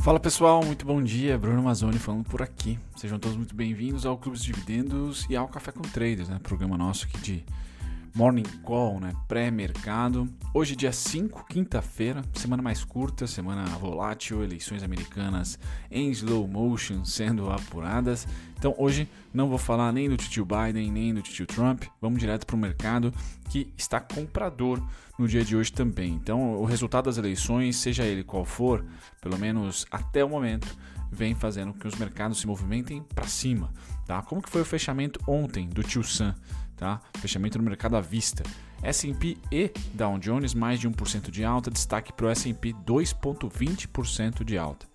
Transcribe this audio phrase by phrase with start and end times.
[0.00, 1.36] Fala pessoal, muito bom dia.
[1.36, 2.78] Bruno Mazzoni falando por aqui.
[2.96, 6.40] Sejam todos muito bem-vindos ao Clube dos Dividendos e ao Café com Traders, né?
[6.42, 7.44] Programa nosso aqui de
[8.14, 9.12] Morning Call, né?
[9.28, 10.28] Pré-mercado.
[10.52, 15.58] Hoje, dia 5, quinta-feira, semana mais curta, semana volátil, eleições americanas
[15.90, 18.26] em slow motion sendo apuradas.
[18.58, 21.84] Então, hoje não vou falar nem do tio Biden, nem do tio Trump.
[22.00, 23.14] Vamos direto para o mercado
[23.48, 24.82] que está comprador
[25.18, 26.12] no dia de hoje também.
[26.14, 28.84] Então, o resultado das eleições, seja ele qual for,
[29.20, 30.76] pelo menos até o momento,
[31.12, 33.72] vem fazendo com que os mercados se movimentem para cima.
[34.06, 34.22] Tá?
[34.22, 36.34] Como que foi o fechamento ontem do tio Sam?
[36.80, 36.98] Tá?
[37.18, 38.42] Fechamento no mercado à vista.
[38.82, 44.56] S&P e Dow Jones mais de 1% de alta, destaque para o S&P 2,20% de
[44.56, 44.86] alta.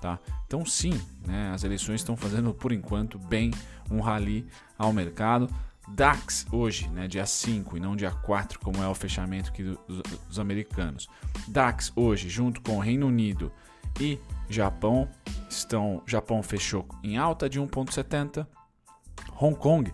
[0.00, 0.18] Tá?
[0.46, 3.50] Então sim, né, as eleições estão fazendo por enquanto bem
[3.90, 4.46] um rally
[4.78, 5.50] ao mercado.
[5.86, 9.78] DAX hoje, né, dia 5 e não dia 4, como é o fechamento aqui dos,
[10.26, 11.10] dos americanos.
[11.46, 13.52] DAX hoje, junto com Reino Unido
[14.00, 15.06] e Japão,
[15.50, 18.46] estão Japão fechou em alta de 1,70.
[19.38, 19.92] Hong Kong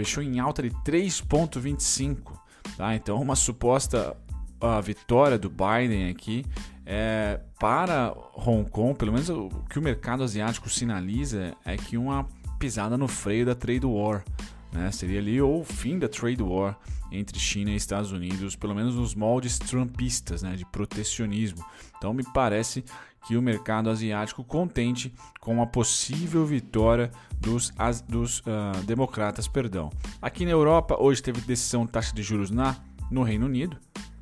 [0.00, 2.32] fechou em alta de 3,25.
[2.76, 2.94] Tá?
[2.94, 4.16] Então, uma suposta
[4.58, 6.44] a vitória do Biden aqui
[6.86, 12.26] é, para Hong Kong, pelo menos o que o mercado asiático sinaliza é que uma
[12.58, 14.24] pisada no freio da trade war.
[14.72, 14.90] Né?
[14.90, 16.78] Seria ali o fim da trade war
[17.12, 21.64] entre China e Estados Unidos, pelo menos nos moldes trumpistas, né, de protecionismo.
[21.96, 22.84] Então me parece
[23.26, 27.72] que o mercado asiático contente com a possível vitória dos,
[28.08, 29.46] dos uh, democratas.
[29.46, 29.90] Perdão.
[30.20, 32.76] Aqui na Europa, hoje teve decisão de taxa de juros na,
[33.10, 33.76] no Reino Unido,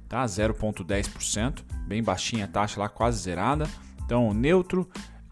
[0.08, 0.24] tá?
[0.24, 3.68] 0,10%, bem baixinha a taxa lá, quase zerada.
[4.04, 4.88] Então, neutro.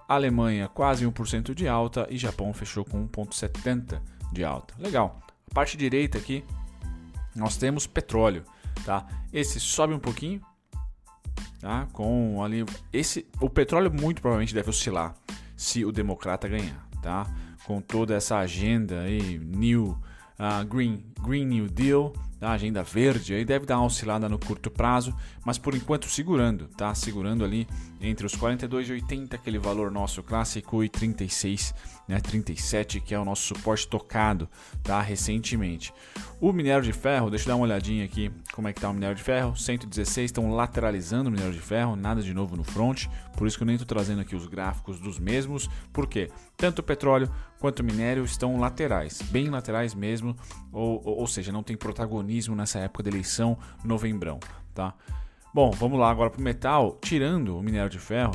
[0.09, 4.01] Alemanha quase 1% de alta e Japão fechou com 1,70%
[4.33, 4.75] de alta.
[4.79, 5.21] Legal.
[5.51, 6.45] A parte direita aqui,
[7.35, 8.45] nós temos petróleo,
[8.85, 9.07] tá?
[9.33, 10.41] Esse sobe um pouquinho,
[11.67, 11.89] tá?
[11.93, 15.17] Com ali esse o petróleo muito provavelmente deve oscilar
[15.57, 17.27] se o democrata ganhar, tá?
[17.65, 19.99] Com toda essa agenda aí new
[20.39, 22.53] uh, green green new deal, tá?
[22.53, 25.13] agenda verde, aí deve dar uma oscilada no curto prazo,
[25.45, 26.95] mas por enquanto segurando, tá?
[26.95, 27.67] Segurando ali
[28.01, 31.75] entre os 42,80, aquele valor nosso clássico, e 36,
[32.07, 32.21] né?
[32.21, 34.49] 37, que é o nosso suporte tocado,
[34.83, 35.01] tá?
[35.01, 35.93] Recentemente.
[36.41, 38.95] O minério de ferro, deixa eu dar uma olhadinha aqui como é que tá o
[38.95, 39.57] minério de ferro.
[39.57, 43.07] 116 estão lateralizando o minério de ferro, nada de novo no front,
[43.37, 46.83] por isso que eu nem estou trazendo aqui os gráficos dos mesmos, porque tanto o
[46.83, 50.37] petróleo quanto o minério estão laterais, bem laterais mesmo,
[50.73, 54.39] ou, ou, ou seja, não tem protagonismo nessa época da eleição, novembrão,
[54.75, 54.95] tá?
[55.55, 56.99] Bom, vamos lá agora para o metal.
[57.01, 58.35] Tirando o minério de ferro,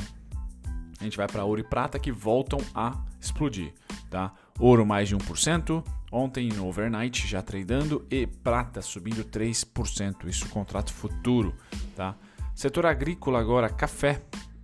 [0.99, 3.73] a gente vai para ouro e prata que voltam a explodir.
[4.09, 4.33] Tá?
[4.59, 10.91] Ouro mais de 1%, ontem no overnight já tradando e prata subindo 3%, isso contrato
[10.91, 11.55] futuro.
[11.95, 12.15] Tá?
[12.55, 14.21] Setor agrícola agora, café.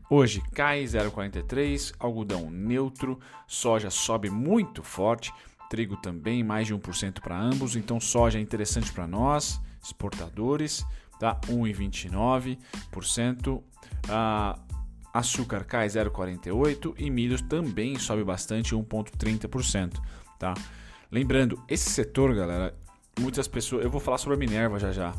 [0.09, 5.33] Hoje cai 0,43, algodão neutro, soja sobe muito forte,
[5.69, 10.85] trigo também mais de 1% para ambos, então soja é interessante para nós, exportadores
[11.19, 11.39] tá?
[11.47, 13.61] 1,29%.
[14.09, 14.57] Ah,
[15.17, 19.99] açúcar cai 0,48% e milho também sobe bastante, 1,30%.
[20.39, 20.53] Tá?
[21.11, 22.75] Lembrando, esse setor, galera,
[23.19, 23.83] muitas pessoas.
[23.83, 25.13] Eu vou falar sobre a Minerva já já,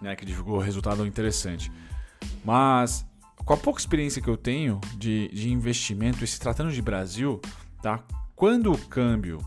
[0.00, 1.70] né, que divulgou resultado interessante.
[2.44, 3.06] Mas
[3.44, 7.40] com a pouca experiência que eu tenho de, de investimento, e se tratando de Brasil,
[7.82, 8.02] tá?
[8.36, 9.38] quando o câmbio,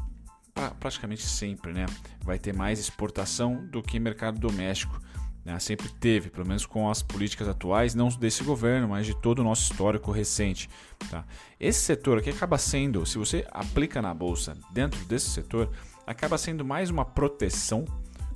[0.80, 1.86] praticamente sempre, né,
[2.22, 5.00] vai ter mais exportação do que mercado doméstico.
[5.44, 5.60] Né?
[5.60, 9.44] Sempre teve, pelo menos com as políticas atuais, não desse governo, mas de todo o
[9.44, 10.70] nosso histórico recente.
[11.10, 11.26] Tá?
[11.60, 15.70] Esse setor aqui acaba sendo, se você aplica na bolsa dentro desse setor,
[16.08, 17.86] acaba sendo mais uma proteção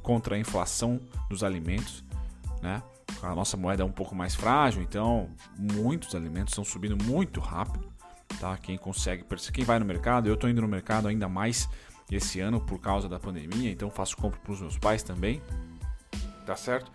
[0.02, 2.04] contra a inflação dos alimentos.
[2.62, 2.82] Né?
[3.22, 7.88] A nossa moeda é um pouco mais frágil, então muitos alimentos estão subindo muito rápido.
[8.40, 8.58] Tá?
[8.58, 11.70] Quem consegue, quem vai no mercado, eu estou indo no mercado ainda mais
[12.12, 15.42] esse ano por causa da pandemia, então faço compra para os meus pais também
[16.48, 16.90] tá certo?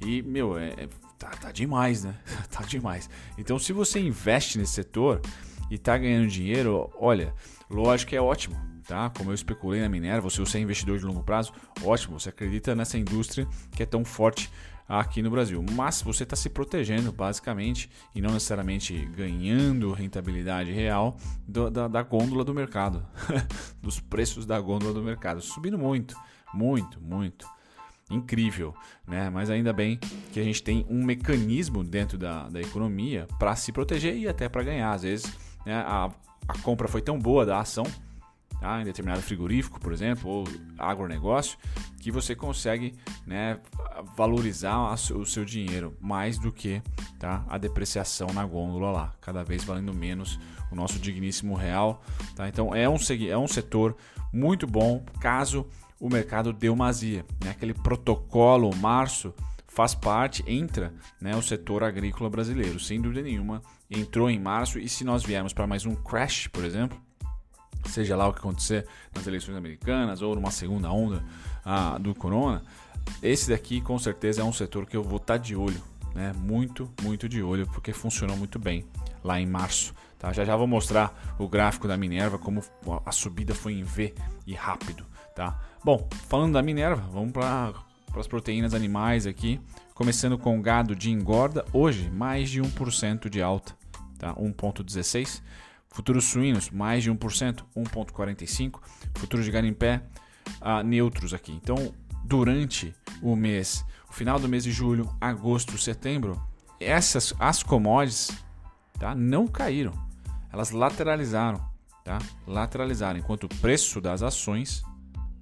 [0.00, 2.14] E, meu, é, é, tá, tá demais, né?
[2.50, 3.08] tá demais.
[3.38, 5.22] Então, se você investe nesse setor
[5.70, 7.32] e tá ganhando dinheiro, olha,
[7.70, 9.08] lógico que é ótimo, tá?
[9.10, 11.52] Como eu especulei na Minerva, se você é investidor de longo prazo,
[11.82, 14.50] ótimo, você acredita nessa indústria que é tão forte
[14.88, 15.64] aqui no Brasil.
[15.72, 21.16] Mas você está se protegendo, basicamente, e não necessariamente ganhando rentabilidade real
[21.46, 23.06] do, da, da gôndola do mercado,
[23.80, 26.16] dos preços da gôndola do mercado, subindo muito,
[26.52, 27.55] muito, muito
[28.10, 28.74] incrível,
[29.06, 29.28] né?
[29.30, 29.98] Mas ainda bem
[30.32, 34.48] que a gente tem um mecanismo dentro da, da economia para se proteger e até
[34.48, 34.92] para ganhar.
[34.92, 35.32] Às vezes,
[35.64, 36.10] né, a,
[36.46, 37.84] a compra foi tão boa da ação
[38.60, 38.80] tá?
[38.80, 40.44] em determinado frigorífico, por exemplo, ou
[40.78, 41.58] agronegócio,
[42.00, 42.94] que você consegue
[43.26, 43.58] né,
[44.16, 46.80] valorizar o seu dinheiro mais do que
[47.18, 50.38] tá, a depreciação na gôndola lá, cada vez valendo menos
[50.70, 52.02] o nosso digníssimo real.
[52.34, 52.48] Tá?
[52.48, 52.96] Então é um,
[53.28, 53.96] é um setor
[54.32, 55.66] muito bom caso
[56.00, 57.24] o mercado dê uma azia.
[57.42, 57.50] Né?
[57.50, 59.34] Aquele protocolo março
[59.66, 63.60] faz parte, entra né, o setor agrícola brasileiro, sem dúvida nenhuma,
[63.90, 66.98] entrou em março e se nós viermos para mais um crash, por exemplo,
[67.84, 71.22] seja lá o que acontecer nas eleições americanas ou numa segunda onda
[71.64, 72.64] ah, do corona,
[73.22, 75.82] esse daqui com certeza é um setor que eu vou estar tá de olho,
[76.14, 76.32] né?
[76.36, 78.84] Muito, muito de olho, porque funcionou muito bem
[79.22, 79.94] lá em março.
[80.18, 80.32] Tá?
[80.32, 82.62] Já já vou mostrar o gráfico da Minerva, como
[83.04, 84.14] a subida foi em V
[84.46, 85.04] e rápido.
[85.36, 85.60] Tá?
[85.84, 87.74] Bom, falando da Minerva, vamos para
[88.18, 89.60] as proteínas animais aqui.
[89.92, 93.76] Começando com gado de engorda, hoje mais de 1% de alta,
[94.18, 94.34] tá?
[94.34, 95.42] 1,16%.
[95.90, 98.80] Futuros suínos, mais de 1%, 1,45%.
[99.14, 100.02] Futuros de garimpé,
[100.62, 101.52] uh, neutros aqui.
[101.52, 101.94] Então,
[102.24, 106.42] durante o mês, o final do mês de julho, agosto, setembro,
[106.80, 108.30] essas as commodities
[108.98, 109.92] tá, não caíram.
[110.50, 111.62] Elas lateralizaram.
[112.02, 112.18] Tá?
[112.46, 113.18] Lateralizaram.
[113.18, 114.82] Enquanto o preço das ações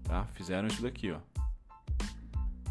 [0.05, 1.11] tá, fizeram isso daqui.
[1.11, 1.19] Ó.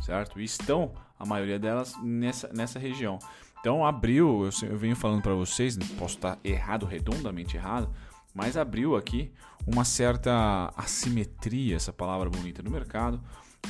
[0.02, 0.40] Certo?
[0.40, 3.20] E estão, a maioria delas, nessa, nessa região.
[3.60, 7.90] Então abriu, eu, eu venho falando para vocês, posso estar errado, redondamente errado,
[8.34, 9.32] mas abriu aqui
[9.66, 13.22] uma certa assimetria, essa palavra bonita no mercado,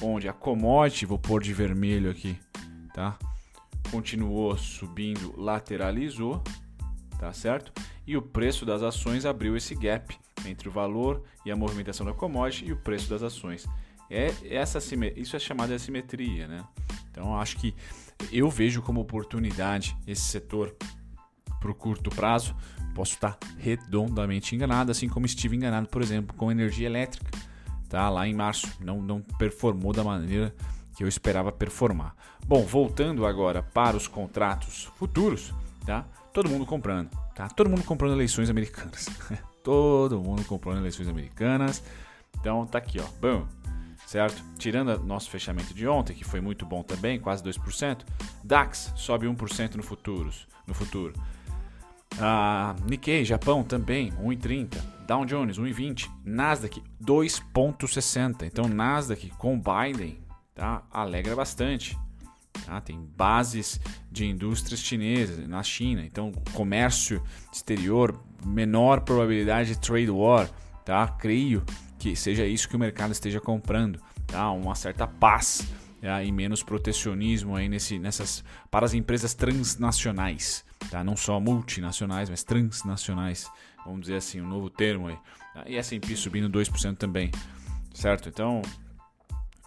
[0.02, 2.40] onde a commodity, vou pôr de vermelho aqui,
[2.94, 3.18] tá?
[3.92, 6.44] Continuou subindo, lateralizou,
[7.20, 7.72] tá certo?
[8.08, 12.14] E o preço das ações abriu esse gap entre o valor e a movimentação da
[12.14, 13.68] commodity e o preço das ações.
[14.10, 14.80] É essa
[15.16, 16.64] isso é chamado de assimetria, né?
[17.12, 17.74] Então acho que
[18.32, 20.76] eu vejo como oportunidade esse setor
[21.60, 22.56] para o curto prazo.
[22.94, 27.32] Posso estar redondamente enganado, assim como estive enganado, por exemplo, com energia elétrica.
[27.90, 28.10] Tá?
[28.10, 30.54] Lá em março não, não performou da maneira
[30.96, 32.16] que eu esperava performar.
[32.46, 35.54] Bom, voltando agora para os contratos futuros,
[35.86, 36.06] tá?
[36.34, 37.48] Todo mundo comprando, tá?
[37.50, 39.08] Todo mundo comprando eleições americanas.
[39.64, 41.84] Todo mundo comprando eleições americanas.
[42.40, 43.06] Então tá aqui, ó.
[43.22, 43.48] Bom,
[44.06, 44.44] certo?
[44.58, 48.02] Tirando nosso fechamento de ontem, que foi muito bom também, quase 2%,
[48.44, 51.14] DAX sobe 1% no, futuros, no futuro.
[52.20, 54.78] Ah, Nikkei, Japão também, 1,30.
[55.08, 56.10] Dow Jones, 1,20.
[56.24, 58.44] Nasdaq, 2,60.
[58.44, 60.20] Então, Nasdaq com Biden
[60.54, 61.98] tá, alegra bastante.
[62.66, 62.80] Tá?
[62.82, 63.80] Tem bases
[64.12, 66.06] de indústrias chinesas na China.
[66.06, 67.22] Então, comércio
[67.52, 70.50] exterior, menor probabilidade de trade war.
[70.86, 71.08] Tá?
[71.08, 71.64] Creio
[71.98, 74.52] que seja isso que o mercado esteja comprando, tá?
[74.52, 75.66] Uma certa paz
[76.02, 76.22] tá?
[76.22, 81.02] e menos protecionismo aí nesse, nessas para as empresas transnacionais, tá?
[81.04, 83.50] Não só multinacionais, mas transnacionais,
[83.86, 85.18] vamos dizer assim, um novo termo aí.
[85.54, 85.64] Tá?
[85.66, 87.32] E S&P subindo 2% também,
[87.94, 88.28] certo?
[88.28, 88.62] Então,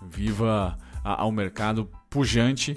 [0.03, 2.77] viva ao mercado pujante,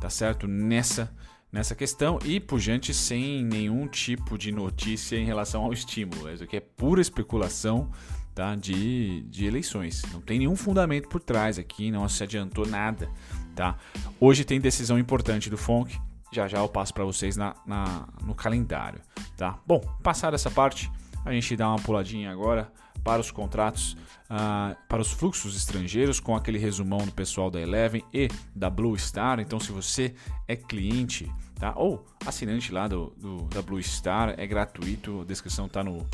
[0.00, 0.46] tá certo?
[0.46, 1.10] Nessa
[1.50, 6.30] nessa questão e pujante sem nenhum tipo de notícia em relação ao estímulo.
[6.30, 7.90] Isso aqui é pura especulação
[8.34, 8.54] tá?
[8.54, 10.02] de, de eleições.
[10.12, 13.10] Não tem nenhum fundamento por trás aqui, não se adiantou nada.
[13.54, 13.76] Tá?
[14.20, 15.98] Hoje tem decisão importante do FONC,
[16.32, 19.00] já já eu passo para vocês na, na, no calendário.
[19.36, 19.58] Tá?
[19.66, 20.90] Bom, passar essa parte,
[21.24, 22.70] a gente dá uma puladinha agora
[23.08, 23.96] para os contratos,
[24.30, 28.98] uh, para os fluxos estrangeiros, com aquele resumão do pessoal da Eleven e da Blue
[28.98, 29.40] Star.
[29.40, 30.14] Então, se você
[30.46, 31.26] é cliente
[31.58, 31.72] tá?
[31.74, 36.06] ou assinante lá do, do da Blue Star, é gratuito, a descrição está no,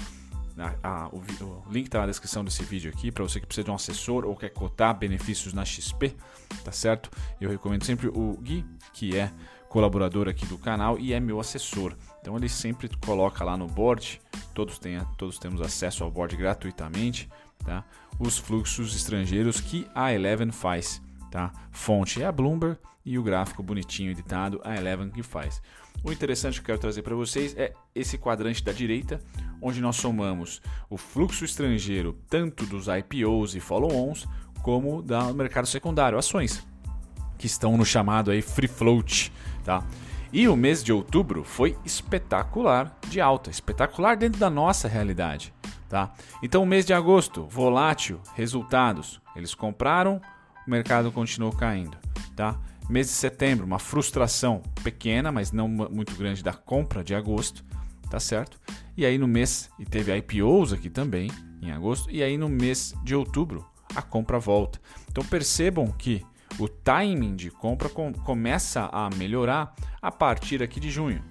[0.85, 3.73] a, o, o, link está na descrição desse vídeo aqui para você que precisa de
[3.73, 6.15] um assessor ou quer cotar benefícios na XP,
[6.63, 7.11] tá certo?
[7.41, 9.33] Eu recomendo sempre o Gui, que é
[9.75, 11.97] colaborador aqui do canal e é meu assessor.
[12.21, 14.21] Então ele sempre coloca lá no board,
[14.55, 17.29] todos, têm, todos temos acesso ao board gratuitamente,
[17.65, 17.85] tá?
[18.17, 21.51] Os fluxos estrangeiros que a Eleven faz, tá?
[21.73, 25.61] Fonte é a Bloomberg e o gráfico bonitinho editado a Eleven que faz.
[26.05, 29.21] O interessante que eu quero trazer para vocês é esse quadrante da direita,
[29.61, 34.25] onde nós somamos o fluxo estrangeiro tanto dos IPOs e follow-ons
[34.63, 36.65] como do mercado secundário, ações,
[37.37, 39.33] que estão no chamado aí free float,
[39.65, 39.85] tá?
[40.33, 45.55] E o mês de outubro foi espetacular de alta, espetacular dentro da nossa realidade,
[45.89, 46.13] tá?
[46.43, 50.21] Então o mês de agosto, volátil, resultados, eles compraram,
[50.67, 51.97] o mercado continuou caindo,
[52.37, 52.59] tá?
[52.89, 57.65] Mês de setembro, uma frustração pequena, mas não muito grande da compra de agosto,
[58.11, 58.61] tá certo?
[58.97, 61.31] E aí no mês, e teve IPOs aqui também,
[61.63, 64.81] em agosto, e aí no mês de outubro, a compra volta.
[65.09, 66.25] Então percebam que
[66.59, 71.23] o timing de compra com, começa a melhorar a partir aqui de junho,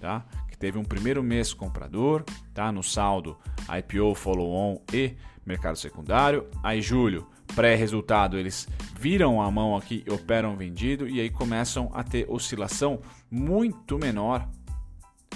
[0.00, 0.24] tá?
[0.58, 2.70] teve um primeiro mês comprador, tá?
[2.72, 3.38] No saldo,
[3.78, 5.14] IPO, follow-on e
[5.46, 6.46] mercado secundário.
[6.62, 12.26] Aí julho, pré-resultado, eles viram a mão aqui operam vendido e aí começam a ter
[12.28, 13.00] oscilação
[13.30, 14.48] muito menor,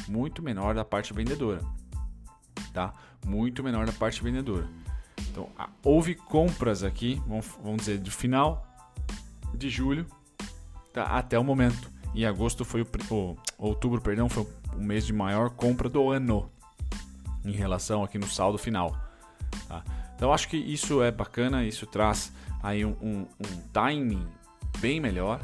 [0.09, 1.61] muito menor da parte vendedora,
[2.73, 2.93] tá?
[3.25, 4.69] Muito menor da parte vendedora.
[5.31, 5.49] Então,
[5.85, 8.72] houve compras aqui, vamos, vamos dizer, do final
[9.55, 10.07] de julho
[10.93, 11.91] tá, até o momento.
[12.15, 16.51] Em agosto foi o, o outubro, perdão, foi o mês de maior compra do ano
[17.45, 18.97] em relação aqui no saldo final.
[19.69, 19.83] Tá?
[20.15, 22.33] Então acho que isso é bacana, isso traz
[22.63, 24.27] aí um, um, um timing
[24.79, 25.41] bem melhor,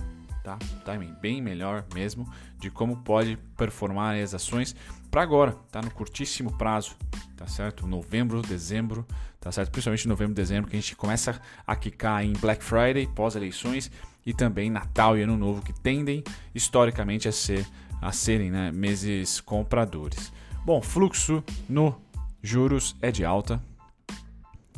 [0.48, 0.58] tá?
[0.84, 2.26] Timing bem melhor mesmo
[2.58, 4.74] de como pode performar as ações
[5.10, 5.82] para agora, tá?
[5.82, 6.96] No curtíssimo prazo,
[7.36, 7.86] tá certo?
[7.86, 9.06] Novembro, dezembro,
[9.38, 9.70] tá certo?
[9.70, 13.90] Principalmente novembro, dezembro, que a gente começa a quicar em Black Friday, pós-eleições
[14.24, 16.24] e também Natal e Ano Novo, que tendem
[16.54, 17.66] historicamente a ser
[18.00, 20.32] a serem né, meses compradores.
[20.64, 22.00] Bom, fluxo no
[22.40, 23.60] juros é de alta,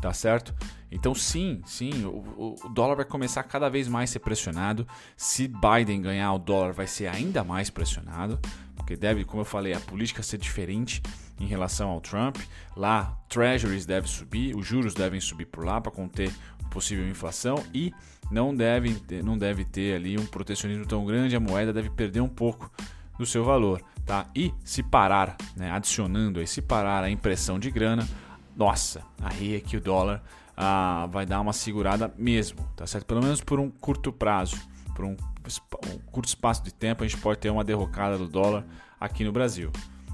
[0.01, 0.55] tá certo?
[0.91, 4.87] Então sim, sim, o, o, dólar vai começar cada vez mais a ser pressionado.
[5.17, 8.41] Se Biden ganhar, o dólar vai ser ainda mais pressionado,
[8.75, 11.01] porque deve, como eu falei, a política ser diferente
[11.39, 12.37] em relação ao Trump.
[12.77, 16.33] Lá, treasuries deve subir, os juros devem subir por lá para conter
[16.71, 17.93] possível inflação e
[18.31, 22.29] não deve, não deve ter ali um protecionismo tão grande, a moeda deve perder um
[22.29, 22.71] pouco
[23.19, 24.27] do seu valor, tá?
[24.35, 28.09] E se parar, né, adicionando aí, se parar a impressão de grana,
[28.57, 30.23] nossa, aí é que o dólar
[30.63, 33.07] ah, vai dar uma segurada mesmo, tá certo?
[33.07, 34.61] Pelo menos por um curto prazo,
[34.95, 38.67] por um, um curto espaço de tempo, a gente pode ter uma derrocada do dólar
[39.01, 39.73] aqui no Brasil,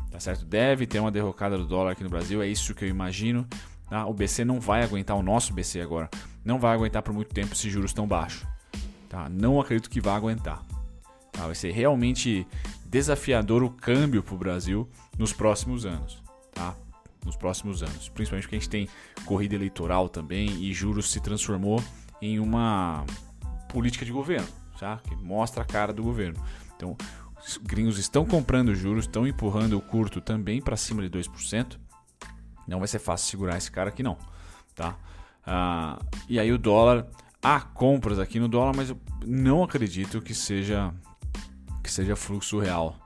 [0.09, 0.45] tá certo?
[0.45, 3.45] Deve ter uma derrocada do dólar aqui no Brasil, é isso que eu imagino.
[3.91, 4.07] Tá?
[4.07, 6.09] O BC não vai aguentar, o nosso BC agora,
[6.45, 8.47] não vai aguentar por muito tempo esses juros tão baixos.
[9.09, 9.29] Tá?
[9.29, 10.63] Não acredito que vá aguentar.
[11.33, 11.47] Tá?
[11.47, 12.47] Vai ser realmente
[12.85, 14.89] desafiador o câmbio para o Brasil
[15.19, 16.23] nos próximos anos.
[16.55, 16.73] Tá?
[17.27, 18.09] Nos próximos anos.
[18.09, 18.89] Principalmente porque a gente tem
[19.25, 21.83] corrida eleitoral também e juros se transformou
[22.23, 23.05] em uma
[23.69, 25.01] política de governo, tá?
[25.07, 26.43] que mostra a cara do governo.
[26.75, 26.97] Então,
[27.47, 31.79] os gringos estão comprando juros, estão empurrando o curto também para cima de 2%.
[32.67, 34.17] Não vai ser fácil segurar esse cara aqui não.
[34.75, 34.97] Tá?
[35.45, 37.07] Ah, e aí o dólar,
[37.43, 40.93] há compras aqui no dólar, mas eu não acredito que seja
[41.83, 42.97] que seja fluxo real.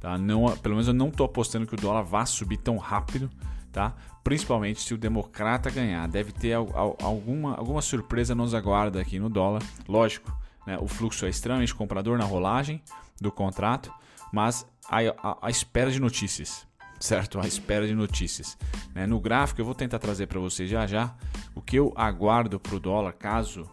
[0.00, 0.16] Tá?
[0.16, 3.28] Não, pelo menos eu não estou apostando que o dólar vá subir tão rápido
[3.72, 3.94] tá?
[4.22, 6.06] Principalmente se o democrata ganhar.
[6.08, 9.62] Deve ter alguma, alguma surpresa nos aguarda aqui no dólar.
[9.88, 10.76] Lógico, né?
[10.80, 12.82] o fluxo é extremamente comprador na rolagem
[13.20, 13.92] do contrato,
[14.32, 16.66] mas a espera de notícias,
[16.98, 17.40] certo?
[17.40, 18.56] A espera de notícias.
[18.94, 19.06] Né?
[19.06, 21.14] No gráfico eu vou tentar trazer para vocês já já
[21.54, 23.68] o que eu aguardo para o dólar caso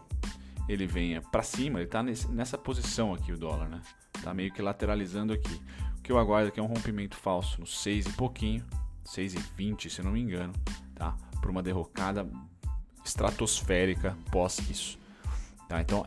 [0.68, 1.78] ele venha para cima.
[1.78, 3.80] Ele está nessa posição aqui o dólar, né?
[4.22, 5.60] Tá meio que lateralizando aqui.
[5.98, 8.64] O que eu aguardo aqui é um rompimento falso no 6 e pouquinho
[9.06, 10.52] 6,20, se não me engano,
[10.94, 11.16] tá?
[11.40, 12.28] Por uma derrocada
[13.04, 14.98] estratosférica pós isso.
[15.68, 15.80] Tá?
[15.80, 16.06] Então,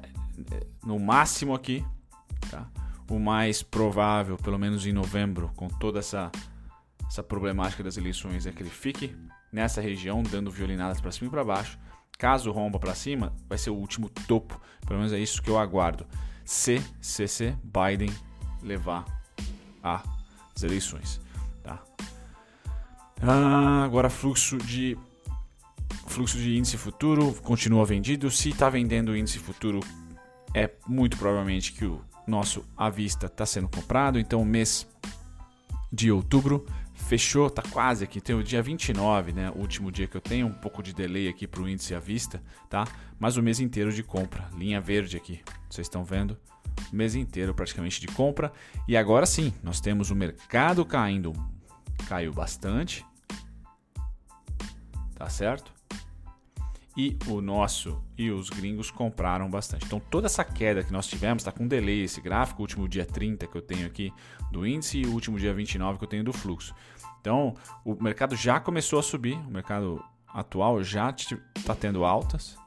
[0.52, 1.86] é, no máximo aqui,
[2.50, 2.70] tá?
[3.10, 6.32] o mais provável, pelo menos em novembro, com toda essa,
[7.08, 9.16] essa problemática das eleições, é que ele fique
[9.52, 11.80] nessa região, dando violinadas para cima e para baixo.
[12.18, 14.60] Caso rompa para cima, vai ser o último topo.
[14.86, 16.06] Pelo menos é isso que eu aguardo.
[16.44, 18.14] Se CC Biden
[18.62, 19.06] levar
[19.82, 21.22] às eleições.
[21.64, 21.82] Tá?
[23.22, 24.98] Ah, agora fluxo de
[26.08, 28.32] fluxo de índice futuro continua vendido.
[28.32, 29.82] Se está vendendo o índice futuro,
[30.54, 34.20] é muito provavelmente que o nosso à vista está sendo comprado.
[34.20, 34.88] Então, mês
[35.92, 38.22] de outubro fechou, está quase aqui.
[38.22, 39.52] Tem o dia 29, né?
[39.52, 42.00] O último dia que eu tenho, um pouco de delay aqui para o índice à
[42.00, 42.88] vista, tá?
[43.20, 45.42] Mas o mês inteiro de compra, linha verde aqui.
[45.70, 46.38] Vocês estão vendo?
[46.94, 48.52] Mês inteiro praticamente de compra.
[48.88, 51.34] E agora sim, nós temos o mercado caindo,
[52.10, 53.06] caiu bastante,
[55.14, 55.72] tá certo?
[56.98, 59.86] E o nosso e os gringos compraram bastante.
[59.86, 63.46] Então toda essa queda que nós tivemos está com delay esse gráfico, último dia 30
[63.46, 64.12] que eu tenho aqui
[64.52, 66.74] do índice e o último dia 29 que eu tenho do fluxo.
[67.22, 67.54] Então
[67.86, 72.58] o mercado já começou a subir, o mercado atual já está tendo altas,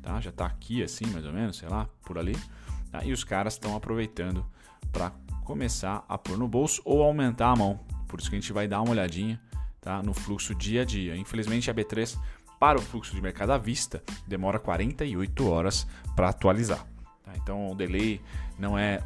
[0.00, 0.18] tá?
[0.22, 2.34] já está aqui assim mais ou menos, sei lá, por ali.
[2.90, 3.04] Tá?
[3.04, 4.46] E os caras estão aproveitando
[4.90, 5.10] para
[5.44, 7.95] começar a pôr no bolso ou aumentar a mão.
[8.16, 9.38] Por isso que a gente vai dar uma olhadinha
[9.78, 10.02] tá?
[10.02, 11.14] no fluxo dia a dia.
[11.14, 12.18] Infelizmente, a B3
[12.58, 16.86] para o fluxo de mercado à vista demora 48 horas para atualizar.
[17.22, 17.32] Tá?
[17.36, 18.22] Então, o delay
[18.58, 19.02] não é,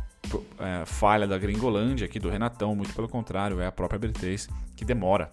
[0.60, 4.84] é, falha da Gringolândia, aqui do Renatão, muito pelo contrário, é a própria B3 que
[4.84, 5.32] demora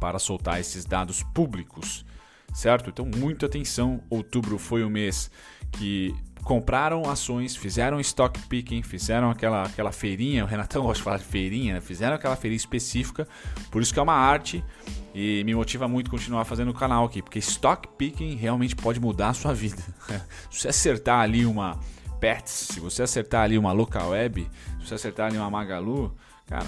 [0.00, 2.06] para soltar esses dados públicos,
[2.54, 2.88] certo?
[2.90, 4.00] Então, muita atenção.
[4.08, 5.28] Outubro foi o mês
[5.72, 6.14] que
[6.46, 11.24] compraram ações, fizeram stock picking, fizeram aquela, aquela feirinha, o Renatão gosta de falar de
[11.24, 11.80] feirinha, né?
[11.80, 13.26] fizeram aquela feirinha específica,
[13.68, 14.64] por isso que é uma arte
[15.12, 19.30] e me motiva muito continuar fazendo o canal aqui, porque stock picking realmente pode mudar
[19.30, 19.82] a sua vida.
[20.48, 21.80] se você acertar ali uma
[22.20, 24.48] Pets, se você acertar ali uma local web,
[24.78, 26.14] se você acertar ali uma Magalu,
[26.46, 26.66] cara,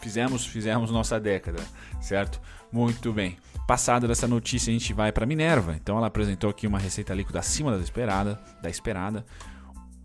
[0.00, 1.62] fizemos, fizemos nossa década,
[2.00, 2.40] certo?
[2.70, 3.36] Muito bem.
[3.66, 5.74] Passada dessa notícia, a gente vai para Minerva.
[5.74, 9.24] Então ela apresentou aqui uma receita líquida acima da esperada, da esperada.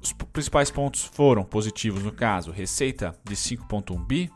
[0.01, 4.31] Os principais pontos foram positivos no caso, receita de 5.1 bi,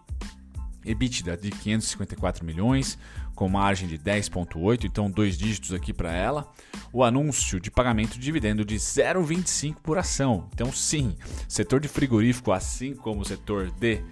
[0.84, 2.98] EBITDA de 554 milhões,
[3.36, 6.51] com margem de 10,8, então dois dígitos aqui para ela.
[6.91, 10.50] O anúncio de pagamento de dividendo de 0,25 por ação.
[10.53, 11.15] Então, sim,
[11.48, 14.03] setor de frigorífico, assim como o setor de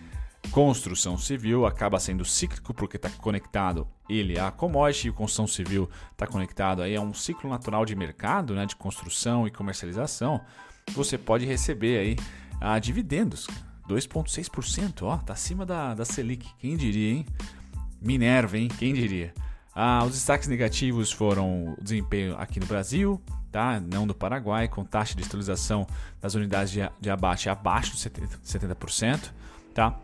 [0.52, 6.26] construção civil, acaba sendo cíclico porque está conectado ele à commodity e construção civil está
[6.26, 10.42] conectado aí a um ciclo natural de mercado, né, de construção e comercialização.
[10.94, 12.16] Você pode receber aí
[12.60, 13.48] a dividendos,
[13.88, 17.26] 2,6%, ó, tá acima da, da Selic, quem diria, hein?
[18.02, 18.68] Minerva, hein?
[18.68, 19.34] Quem diria?
[19.76, 23.80] Ah, os destaques negativos foram o desempenho aqui no Brasil, tá?
[23.80, 25.86] não do Paraguai, com taxa de estabilização
[26.20, 29.32] das unidades de, de abate abaixo de 70%.
[29.74, 29.98] Tá?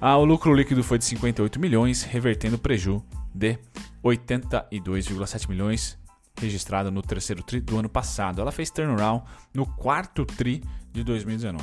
[0.00, 3.02] Ah, o lucro líquido foi de 58 milhões, revertendo o preju
[3.34, 3.58] de
[4.02, 5.98] 82,7 milhões
[6.40, 8.40] registrado no terceiro tri do ano passado.
[8.40, 11.62] Ela fez turnaround no quarto tri de 2019.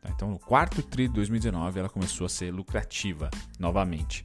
[0.00, 0.10] Tá?
[0.10, 4.24] Então, no quarto tri de 2019, ela começou a ser lucrativa novamente.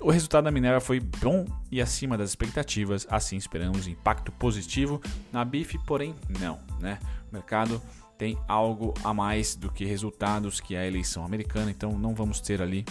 [0.00, 5.44] O resultado da Minerva foi bom e acima das expectativas, assim esperamos impacto positivo na
[5.44, 7.00] BIF, porém não, né?
[7.30, 7.82] O mercado
[8.22, 12.40] tem algo a mais do que resultados que é a eleição americana, então não vamos
[12.40, 12.84] ter ali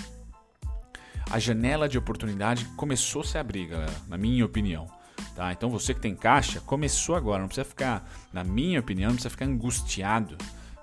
[1.32, 4.86] a janela de oportunidade começou a se abrir, galera, na minha opinião.
[5.34, 5.54] Tá?
[5.54, 9.30] Então você que tem caixa, começou agora, não precisa ficar, na minha opinião, não precisa
[9.30, 10.36] ficar angustiado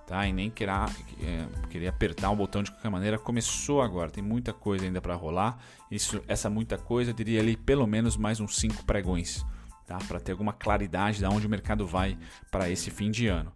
[0.06, 0.26] tá?
[0.26, 3.18] E nem querer, é, querer apertar um botão de qualquer maneira.
[3.18, 5.58] Começou agora, tem muita coisa ainda para rolar.
[5.90, 9.44] Isso, essa muita coisa, diria ali pelo menos mais uns cinco pregões,
[9.86, 9.98] tá?
[10.08, 12.16] Para ter alguma claridade de onde o mercado vai
[12.50, 13.52] para esse fim de ano.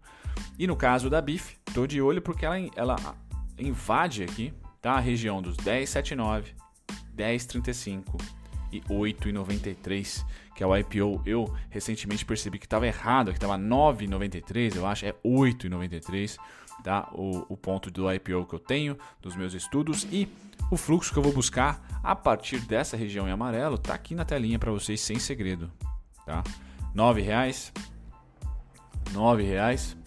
[0.57, 2.95] E no caso da BIF, tô de olho porque ela, ela
[3.57, 4.93] invade aqui, tá?
[4.93, 6.53] A região dos 10,79,
[7.15, 8.21] 10,35
[8.71, 14.75] e 8,93 que é o IPO, eu recentemente percebi que estava errado, que estava 9,93,
[14.75, 16.37] eu acho, é 8,93,
[16.83, 17.09] tá?
[17.13, 20.27] O, o ponto do IPO que eu tenho, dos meus estudos e
[20.69, 24.25] o fluxo que eu vou buscar a partir dessa região em amarelo tá aqui na
[24.25, 25.71] telinha para vocês sem segredo,
[26.25, 26.43] tá?
[26.95, 27.73] R$ reais,
[29.11, 29.97] R$ reais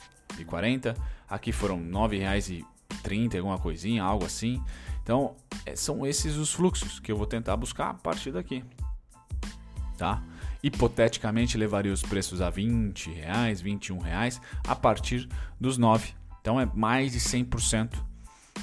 [0.40, 0.94] e 40,
[1.28, 2.64] aqui foram R$ reais e
[3.02, 4.62] 30, alguma coisinha, algo assim.
[5.02, 8.64] Então, é, são esses os fluxos que eu vou tentar buscar a partir daqui,
[9.96, 10.22] tá?
[10.66, 15.28] hipoteticamente levaria os preços a 20 reais, 21 reais a partir
[15.60, 16.12] dos 9.
[16.40, 17.92] Então é mais de 100%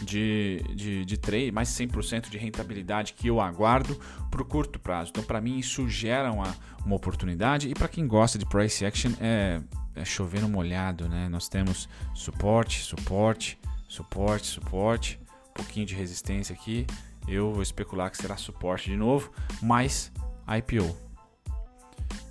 [0.02, 3.98] de, de, de trade, mais de 100% de rentabilidade que eu aguardo
[4.30, 5.12] para o curto prazo.
[5.12, 6.54] Então para mim isso gera uma,
[6.86, 9.62] uma oportunidade e para quem gosta de price action é,
[9.96, 11.08] é chover no molhado.
[11.08, 11.28] Né?
[11.30, 16.86] Nós temos suporte, suporte, suporte, suporte, um pouquinho de resistência aqui.
[17.28, 20.12] Eu vou especular que será suporte de novo, mais
[20.48, 20.96] IPO.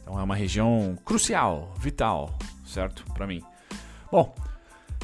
[0.02, 3.04] Então é uma região crucial, vital, certo?
[3.14, 3.42] Para mim.
[4.10, 4.34] Bom,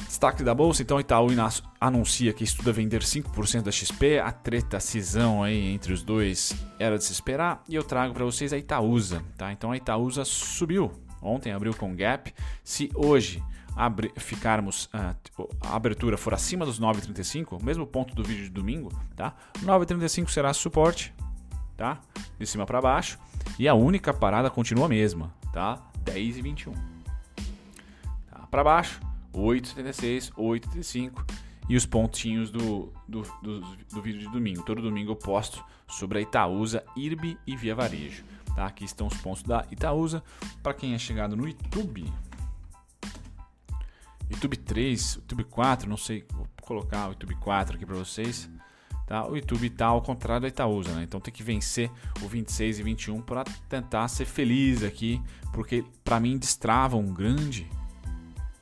[0.05, 1.29] destaque da bolsa, então Itaú
[1.79, 6.53] anuncia que estuda vender 5% da XP, a treta, a cisão aí entre os dois
[6.77, 9.51] era de se esperar, e eu trago para vocês a Itaúsa, tá?
[9.51, 13.43] Então a Itaúsa subiu, ontem abriu com gap, se hoje
[13.75, 15.15] abre, ficarmos ah,
[15.61, 19.33] a abertura for acima dos 9,35, mesmo ponto do vídeo de domingo, tá?
[19.63, 21.13] 9,35 será suporte,
[21.77, 21.99] tá?
[22.37, 23.17] De cima para baixo.
[23.57, 25.81] E a única parada continua a mesma, tá?
[26.03, 26.73] 10 e 21.
[26.73, 28.47] Tá?
[28.51, 28.99] Para baixo,
[29.33, 31.25] 8,76, 8,35
[31.69, 34.63] e os pontinhos do, do, do, do, vídeo de domingo.
[34.63, 38.23] Todo domingo eu posto sobre a Itaúsa, IRB e Via Varejo.
[38.59, 38.65] Tá?
[38.65, 40.21] Aqui estão os pontos da Itaúsa.
[40.61, 42.11] Para quem é chegado no YouTube,
[44.29, 48.49] YouTube 3, YouTube 4, não sei, vou colocar o YouTube 4 aqui para vocês.
[49.07, 49.25] Tá?
[49.25, 51.03] O YouTube está ao contrário da Itaúsa, né?
[51.03, 51.89] então tem que vencer
[52.21, 55.21] o 26 e 21 para tentar ser feliz aqui,
[55.53, 57.65] porque para mim destrava um grande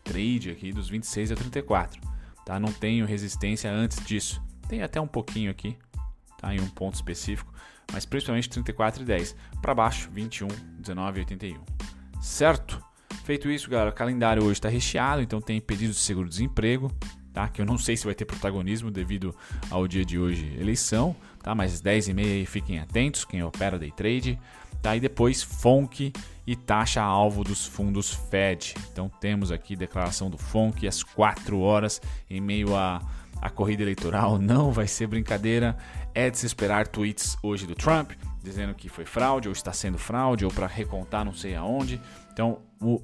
[0.03, 1.99] trade aqui dos 26 a 34.
[2.45, 2.59] Tá?
[2.59, 4.43] Não tenho resistência antes disso.
[4.69, 5.75] Tem até um pouquinho aqui,
[6.37, 6.53] tá?
[6.53, 7.51] em um ponto específico,
[7.91, 9.35] mas principalmente 34 e 10.
[9.61, 10.47] Para baixo, 21,
[10.79, 11.61] 19 e 81.
[12.21, 12.81] Certo?
[13.23, 16.91] Feito isso, galera, o calendário hoje está recheado, então tem pedido de seguro-desemprego,
[17.33, 17.47] tá?
[17.47, 19.35] Que eu não sei se vai ter protagonismo devido
[19.69, 21.53] ao dia de hoje, eleição, tá?
[21.53, 24.39] Mas 10 e meia fiquem atentos, quem opera day trade.
[24.81, 24.95] Tá?
[24.95, 26.13] E depois FONC
[26.45, 28.75] e taxa alvo dos fundos Fed.
[28.91, 33.01] Então temos aqui declaração do FONC às 4 horas em meio a
[33.41, 35.77] a corrida eleitoral não vai ser brincadeira.
[36.13, 39.97] É de se esperar tweets hoje do Trump dizendo que foi fraude ou está sendo
[39.97, 42.01] fraude ou para recontar não sei aonde.
[42.31, 43.01] Então, o,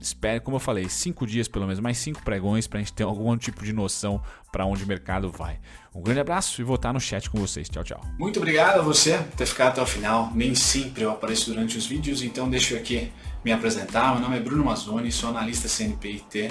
[0.00, 3.04] espere, como eu falei, cinco dias pelo menos, mais cinco pregões para a gente ter
[3.04, 4.20] algum tipo de noção
[4.52, 5.58] para onde o mercado vai.
[5.94, 7.68] Um grande abraço e vou estar no chat com vocês.
[7.68, 8.00] Tchau, tchau.
[8.18, 10.30] Muito obrigado a você por ter ficado até o final.
[10.34, 13.12] Nem sempre eu apareço durante os vídeos, então deixa eu aqui
[13.44, 14.12] me apresentar.
[14.12, 16.50] Meu nome é Bruno Mazzoni, sou analista CNPIT